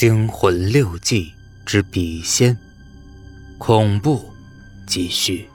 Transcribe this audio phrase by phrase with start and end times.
[0.00, 1.30] 惊魂六记
[1.66, 2.56] 之笔仙，
[3.58, 4.32] 恐怖
[4.86, 5.46] 继续。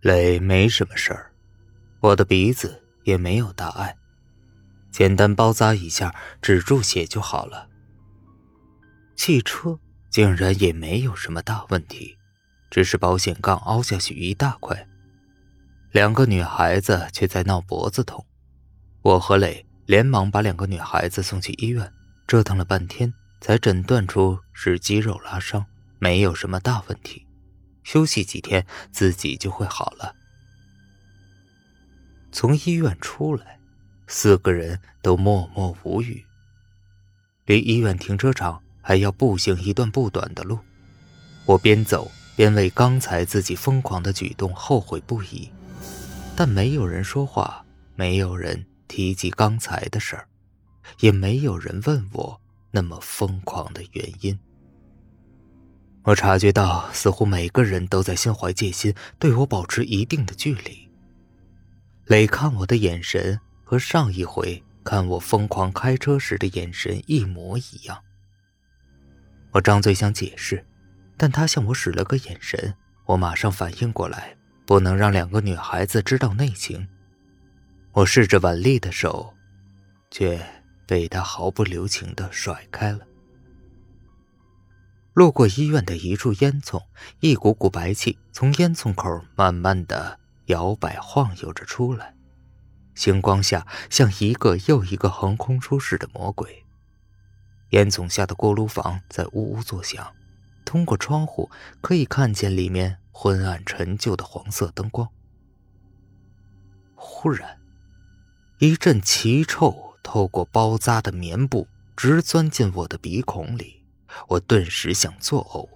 [0.00, 1.30] 磊没什么事儿，
[2.00, 3.96] 我的鼻子也没有大碍，
[4.90, 6.12] 简单包扎一下，
[6.42, 7.68] 止住血就好了。
[9.14, 9.78] 汽车
[10.10, 12.18] 竟然也没有什么大问题，
[12.68, 14.88] 只是保险杠凹下去一大块。
[15.92, 18.25] 两个女孩子却在闹脖子痛，
[19.06, 21.92] 我和磊连忙把两个女孩子送去医院，
[22.26, 25.64] 折腾了半天才诊断出是肌肉拉伤，
[26.00, 27.24] 没有什么大问题。
[27.84, 30.12] 休息几天，自己就会好了。
[32.32, 33.60] 从医院出来，
[34.08, 36.24] 四个人都默默无语。
[37.44, 40.58] 离医院停车场还要步行一段不短的路，
[41.44, 45.48] 我边走边为刚才自己疯狂的举动后悔不已，
[46.34, 50.28] 但没有人说话，没有人提及刚才的事儿，
[51.00, 54.38] 也没有人问我那么疯狂的原因。
[56.04, 60.88] 我察觉到，似乎每个人都在心怀戒心，对我保持一定的距离。
[62.04, 68.00] 磊看我的眼神和上一回看我疯狂开车时的眼神一模一样。
[69.50, 70.64] 我张嘴想解释，
[71.16, 72.72] 但他向我使了个眼神，
[73.06, 76.86] 我马上反应过来，不能让两个女孩子知道内情。
[77.96, 79.32] 我试着挽丽的手，
[80.10, 80.38] 却
[80.86, 83.06] 被他毫不留情的甩开了。
[85.14, 86.82] 路过医院的一处烟囱，
[87.20, 92.14] 一股股白气从烟囱口慢慢的摇摆晃悠着出来，
[92.94, 96.66] 星光下像一个又一个横空出世的魔鬼。
[97.70, 100.12] 烟囱下的锅炉房在呜呜作响，
[100.66, 105.08] 通过窗户可以看见里面昏暗陈旧的黄色灯光。
[106.94, 107.58] 忽然，
[108.58, 113.82] 一阵奇臭透过包扎的棉布直钻进我的鼻孔里。
[114.28, 115.68] 我顿时想作呕，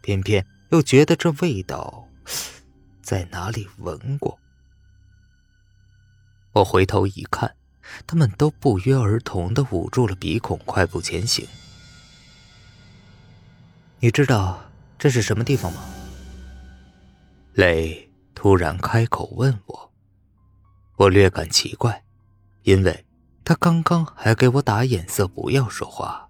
[0.00, 2.08] 偏偏又觉得这味道
[3.02, 4.38] 在哪里闻过。
[6.52, 7.54] 我回头一看，
[8.06, 11.46] 他们都不约而同的捂住了鼻孔，快步前行。
[14.00, 15.84] 你知道这是什么地方吗？
[17.52, 19.92] 磊突然开口问我，
[20.96, 22.04] 我略感奇怪，
[22.66, 23.06] 因为
[23.44, 26.28] 他刚刚还给我打眼色，不要说话，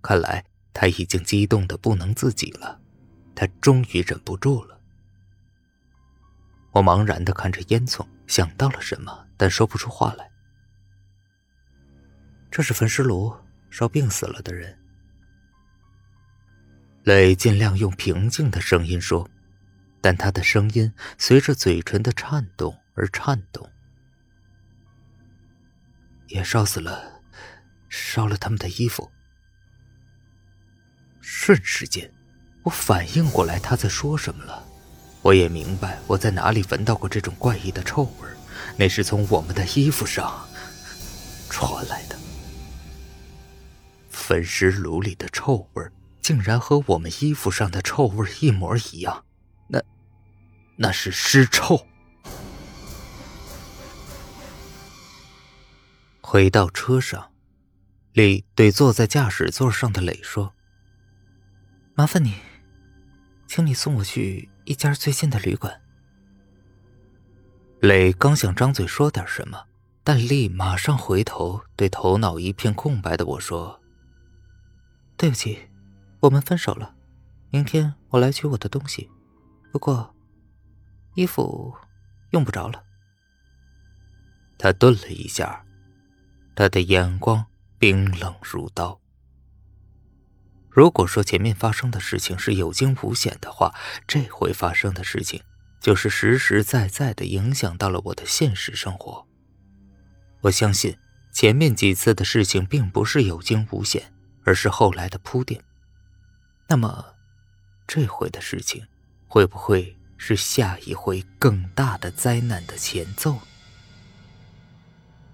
[0.00, 0.44] 看来。
[0.74, 2.80] 他已经激动的不能自己了，
[3.34, 4.80] 他终于忍不住了。
[6.70, 10.30] 我茫然的看着烟囱，想到了什么，但说不出话来。
[12.50, 13.36] 这是焚尸炉，
[13.68, 14.78] 烧病死了的人。
[17.02, 19.28] 磊尽量用平静的声音说，
[20.00, 23.68] 但他的声音随着嘴唇的颤动而颤动。
[26.32, 27.20] 也烧死了，
[27.90, 29.10] 烧了他们的衣服。
[31.20, 32.10] 瞬时间，
[32.62, 34.66] 我反应过来他在说什么了。
[35.20, 38.28] 我也明白我在哪里闻到过这种怪异的臭味
[38.76, 40.48] 那是从我们的衣服上
[41.48, 42.18] 传来的。
[44.10, 45.84] 焚尸炉里的臭味
[46.20, 49.24] 竟然和我们衣服上的臭味一模一样，
[49.68, 49.80] 那，
[50.76, 51.86] 那是尸臭。
[56.32, 57.30] 回到车上，
[58.14, 60.54] 李对坐在驾驶座上的磊说。
[61.92, 62.36] 麻烦你，
[63.46, 65.82] 请你送我去一家最近的旅馆。
[67.80, 69.66] 磊刚想张嘴说点什么，
[70.02, 73.78] 但丽马上回头对头脑一片空白的我说
[75.18, 75.68] ：“对不起，
[76.20, 76.94] 我们分手了。
[77.50, 79.10] 明天我来取我的东西，
[79.70, 80.16] 不过
[81.14, 81.76] 衣服
[82.30, 82.82] 用不着了。”
[84.56, 85.62] 他顿了一下，
[86.54, 87.46] 他的眼光
[87.78, 89.00] 冰冷如刀。
[90.70, 93.74] 如果说前面发生的事情是有惊无险的话，
[94.06, 95.42] 这回发生的事情
[95.80, 99.26] 就是实实在在的影响到了我的现实生活。
[100.40, 100.96] 我相信
[101.30, 104.12] 前面几次的事情并不是有惊无险，
[104.44, 105.62] 而是后来的铺垫。
[106.68, 107.14] 那么，
[107.86, 108.86] 这回的事情
[109.28, 113.38] 会不会是下一回更大的灾难的前奏？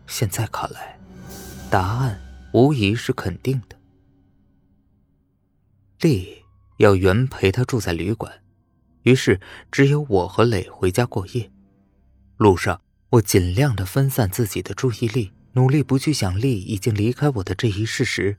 [0.09, 0.98] 现在看来，
[1.71, 2.19] 答案
[2.55, 3.77] 无疑是肯定的。
[6.01, 6.43] 丽
[6.79, 8.33] 要原陪他住在旅馆，
[9.03, 9.39] 于是
[9.71, 11.51] 只有我和磊回家过夜。
[12.39, 12.81] 路上，
[13.11, 18.39] 我尽量的分散自己的注意力，努力不去想丽已经离开我的这一事实。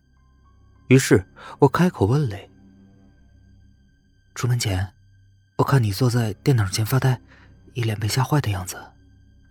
[0.87, 1.23] 于是
[1.59, 2.49] 我开口问磊
[4.33, 4.93] ：“出门前，
[5.57, 7.21] 我看你坐在电脑前发呆，
[7.73, 8.75] 一脸被吓坏的样子，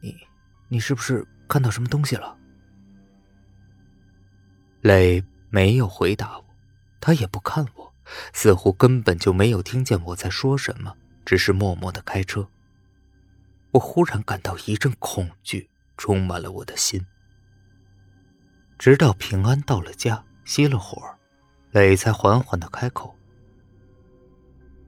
[0.01, 0.17] 你，
[0.69, 2.38] 你是不是看到什么东西了？
[4.81, 6.45] 磊没有回答我，
[7.01, 7.93] 他也不看我，
[8.33, 10.95] 似乎根本就没有听见我在说什么，
[11.25, 12.49] 只是默默的开车。
[13.73, 17.05] 我忽然感到一阵恐惧充满了我的心。
[18.79, 21.03] 直到平安到了家，熄了火，
[21.73, 23.15] 磊才缓缓的开口：“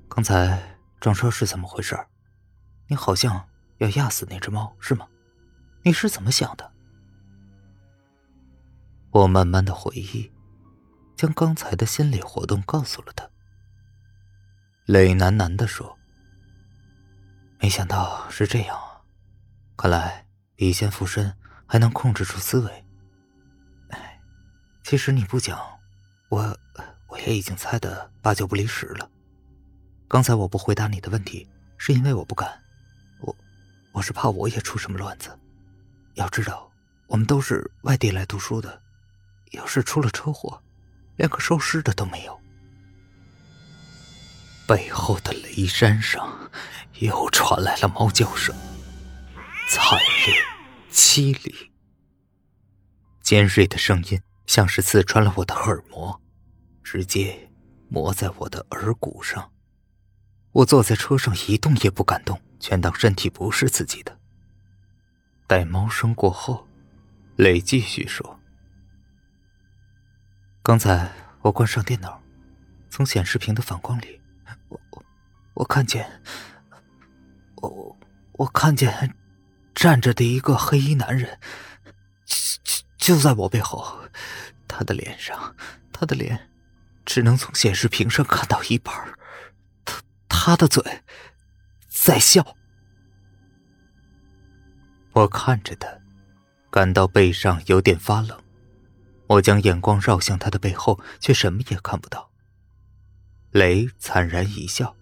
[0.09, 1.99] 刚才撞车是怎么回事？
[2.87, 3.49] 你好像
[3.79, 5.07] 要压死那只猫，是吗？
[5.83, 6.73] 你是怎么想的？”
[9.13, 10.31] 我慢慢的回忆，
[11.17, 13.29] 将刚才的心理活动告诉了他。
[14.87, 15.99] 磊喃喃的说
[17.59, 19.03] ：“没想到是这样啊，
[19.77, 20.25] 看来
[20.55, 21.37] 笔仙附身
[21.67, 22.85] 还能控制住思维。
[23.89, 24.21] 哎，
[24.85, 25.59] 其实你不讲，
[26.29, 26.57] 我
[27.09, 29.11] 我也已经猜的八九不离十了。
[30.07, 32.63] 刚才我不回答你的问题，是因为我不敢，
[33.21, 33.37] 我
[33.91, 35.37] 我是怕我也出什么乱子。
[36.15, 36.71] 要知道，
[37.09, 38.81] 我们都是外地来读书的。”
[39.51, 40.63] 要是出了车祸，
[41.17, 42.41] 连个收尸的都没有。
[44.67, 46.51] 背后的雷山上
[47.01, 48.55] 又传来了猫叫声，
[49.69, 50.35] 惨烈、
[50.93, 51.73] 凄厉、
[53.21, 56.21] 尖锐的声音，像是刺穿了我的耳膜，
[56.83, 57.51] 直接
[57.89, 59.53] 磨在我的耳骨上。
[60.53, 64.19] 我坐在车上一动也不敢动，全当身体不是自己的。
[65.47, 66.67] 待猫声过后，
[67.37, 68.40] 雷继续说。
[70.71, 72.23] 刚才我关上电脑，
[72.91, 74.21] 从显示屏的反光里，
[74.69, 75.05] 我我
[75.55, 76.09] 我看见，
[77.57, 77.99] 我
[78.35, 79.13] 我看见
[79.75, 81.41] 站着的一个黑衣男人，
[82.25, 83.99] 就就在我背后，
[84.69, 85.57] 他的脸上，
[85.93, 86.49] 他的脸
[87.05, 88.95] 只能从显示屏上看到一半，
[89.85, 91.03] 他他的嘴
[91.89, 92.57] 在笑，
[95.15, 95.89] 我看着他，
[96.71, 98.41] 感到背上有点发冷。
[99.31, 102.33] 我将眼光绕向他的背后，却什么也看不到。
[103.53, 104.97] 雷惨然一笑：“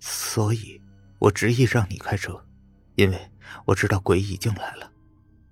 [0.00, 0.80] 所以，
[1.18, 2.46] 我执意让你开车，
[2.94, 3.30] 因为
[3.66, 4.90] 我知道鬼已经来了，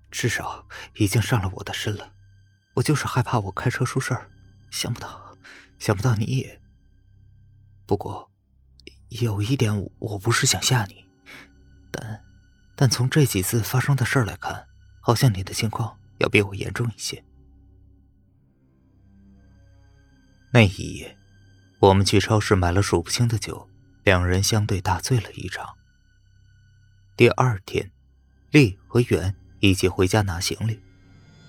[0.09, 2.11] 至少已经上了我的身了。
[2.73, 4.31] 我就是害怕我开车出事儿。
[4.71, 5.37] 想不到，
[5.77, 6.59] 想不到你也……
[7.85, 8.31] 不过，
[9.09, 11.05] 有一点，我不是想吓你，
[11.91, 12.23] 但，
[12.75, 14.67] 但从这几次发生的事儿来看，
[15.01, 17.23] 好像你的情况……”要比我严重一些。
[20.51, 21.17] 那一夜，
[21.79, 23.69] 我们去超市买了数不清的酒，
[24.03, 25.75] 两人相对大醉了一场。
[27.17, 27.91] 第二天，
[28.51, 30.79] 丽和袁一起回家拿行李，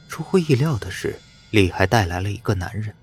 [0.08, 1.18] 出乎意料的是，
[1.50, 2.94] 丽还带来了一个男人。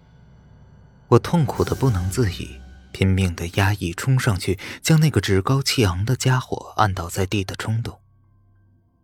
[1.07, 2.59] 我痛苦的不能自已，
[2.91, 7.99] 拼命的压抑冲上去将那个趾高气昂的家伙按倒在地的冲动，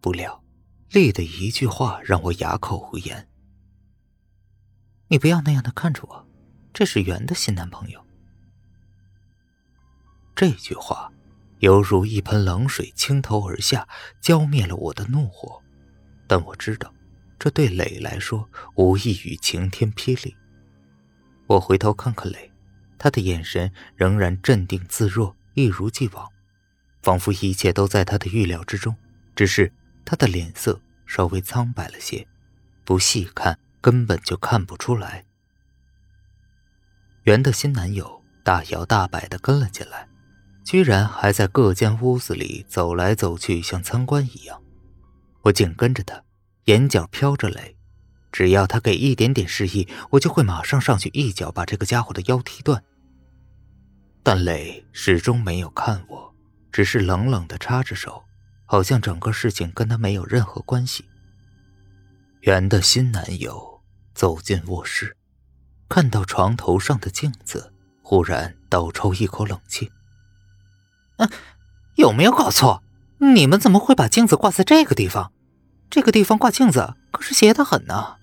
[0.01, 0.43] 不料。
[0.91, 3.27] 丽的一句话让我哑口无言。
[5.07, 6.27] 你不要那样的看着我，
[6.73, 8.03] 这是袁的新男朋友。
[10.35, 11.11] 这句话
[11.59, 13.87] 犹如一盆冷水倾头而下，
[14.19, 15.61] 浇灭了我的怒火。
[16.25, 16.91] 但我知道，
[17.37, 20.35] 这对磊来说无异于晴天霹雳。
[21.45, 22.51] 我回头看看磊，
[22.97, 26.27] 他的眼神仍然镇定自若，一如既往，
[27.03, 28.95] 仿佛一切都在他的预料之中，
[29.35, 29.71] 只是。
[30.09, 32.25] 他的脸色稍微苍白了些，
[32.83, 35.23] 不细看根本就看不出来。
[37.25, 40.07] 袁的新男友大摇大摆的跟了进来，
[40.65, 44.59] 居然还在各间屋子里走来走去，像参观一样。
[45.43, 46.23] 我紧跟着他，
[46.65, 47.77] 眼角飘着泪。
[48.31, 52.83] 只要他给一点点示意，我就会马上上去一脚把这个家伙的腰踢断。
[54.23, 56.33] 但磊始终没有看我，
[56.71, 58.23] 只是冷冷的插着手。
[58.71, 61.05] 好像整个事情跟他没有任何关系。
[62.41, 63.81] 袁的新男友
[64.13, 65.17] 走进卧室，
[65.89, 67.73] 看到床头上的镜子，
[68.03, 69.91] 忽然倒抽一口冷气
[71.17, 71.27] ：“嗯，
[71.95, 72.83] 有没有搞错？
[73.17, 75.31] 你们怎么会把镜子挂在这个地方？
[75.89, 78.17] 这个地方挂镜子可是邪得很呢。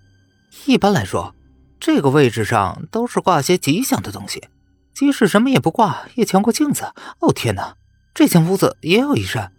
[0.66, 1.34] 一般来说，
[1.80, 4.48] 这个位置上都是挂些吉祥的东西，
[4.94, 6.92] 即使什么也不挂，也强过镜子。
[7.18, 7.76] 哦天哪，
[8.14, 9.52] 这间屋子也有一扇。”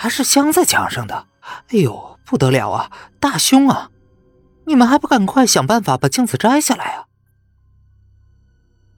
[0.00, 1.26] 还是镶在墙上的，
[1.70, 2.92] 哎呦，不得了啊！
[3.18, 3.90] 大凶啊！
[4.64, 7.08] 你们还不赶快想办法把镜子摘下来啊！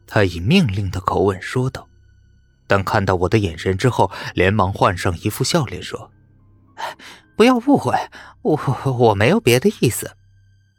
[0.07, 1.89] 他以命令的口吻说道，
[2.67, 6.11] 但看到我的眼神之后，连忙换上一副笑脸说
[7.35, 7.97] ：“不要误会，
[8.43, 8.61] 我
[8.99, 10.15] 我没有别的意思，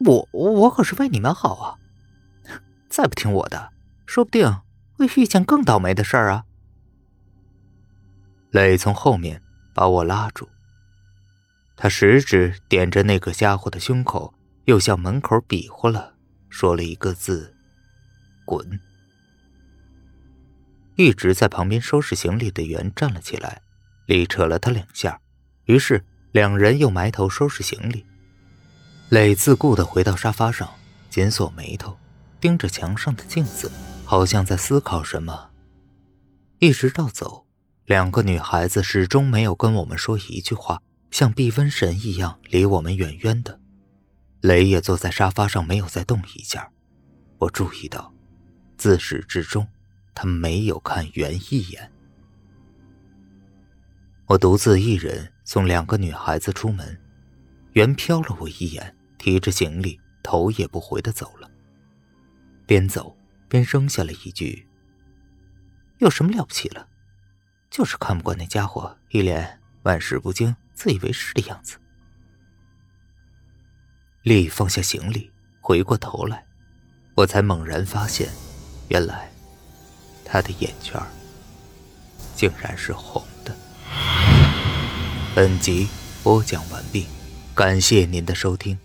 [0.06, 1.74] 我我可是为你们好啊！
[2.88, 3.72] 再不听我的，
[4.06, 4.60] 说不定
[4.96, 6.44] 会遇见更倒霉的事儿啊！”
[8.52, 9.42] 磊从后面。
[9.74, 10.48] 把我拉住，
[11.76, 14.34] 他食指点着那个家伙的胸口，
[14.66, 16.14] 又向门口比划了，
[16.48, 17.54] 说了一个字
[18.44, 18.80] ：“滚。”
[20.96, 23.62] 一直在旁边收拾行李的袁站了起来，
[24.06, 25.20] 力扯了他两下，
[25.64, 28.04] 于是两人又埋头收拾行李。
[29.08, 30.68] 磊自顾地回到沙发上，
[31.08, 31.98] 紧锁眉头，
[32.40, 33.70] 盯着墙上的镜子，
[34.04, 35.50] 好像在思考什么。
[36.58, 37.46] 一直到走，
[37.92, 40.80] 两个女孩子始终没有跟我们说一句话，
[41.10, 43.60] 像避瘟神一样离我们远远的。
[44.40, 46.72] 雷也坐在沙发上，没有再动一下。
[47.36, 48.10] 我注意到，
[48.78, 49.68] 自始至终。
[50.14, 51.92] 他没有看袁一眼。
[54.24, 56.98] 我独自一人送两个女孩子出门，
[57.74, 61.50] 袁瞟了我一眼，提着行李，头也不回的走了。
[62.64, 63.14] 边走
[63.50, 64.66] 边扔下了一句
[66.00, 66.88] ：“有什么了不起了？
[67.72, 71.78] 就是看不惯那家伙一脸万事不惊、自以为是的样子。”
[74.22, 76.44] 丽放下行李，回过头来，
[77.16, 78.28] 我才猛然发现，
[78.88, 79.28] 原来。
[80.24, 80.98] 他的眼圈
[82.34, 83.54] 竟然是红的。
[85.34, 85.88] 本集
[86.22, 87.06] 播讲完毕，
[87.54, 88.78] 感谢您的收听。